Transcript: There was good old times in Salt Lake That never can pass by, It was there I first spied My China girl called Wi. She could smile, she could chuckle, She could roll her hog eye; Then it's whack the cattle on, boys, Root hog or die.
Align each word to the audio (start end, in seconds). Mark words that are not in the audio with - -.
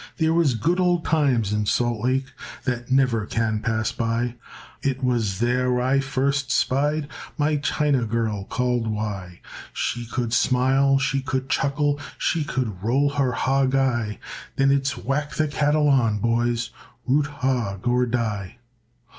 There 0.17 0.33
was 0.33 0.55
good 0.55 0.79
old 0.79 1.05
times 1.05 1.53
in 1.53 1.67
Salt 1.67 2.03
Lake 2.03 2.25
That 2.63 2.89
never 2.89 3.27
can 3.27 3.59
pass 3.59 3.91
by, 3.91 4.33
It 4.81 5.03
was 5.03 5.37
there 5.37 5.79
I 5.79 5.99
first 5.99 6.49
spied 6.49 7.07
My 7.37 7.57
China 7.57 8.05
girl 8.05 8.45
called 8.45 8.85
Wi. 8.85 9.41
She 9.71 10.07
could 10.07 10.33
smile, 10.33 10.97
she 10.97 11.21
could 11.21 11.49
chuckle, 11.49 11.99
She 12.17 12.43
could 12.43 12.81
roll 12.81 13.11
her 13.11 13.33
hog 13.33 13.75
eye; 13.75 14.17
Then 14.55 14.71
it's 14.71 14.97
whack 14.97 15.35
the 15.35 15.47
cattle 15.47 15.87
on, 15.87 16.17
boys, 16.17 16.71
Root 17.05 17.27
hog 17.27 17.87
or 17.87 18.07
die. 18.07 18.57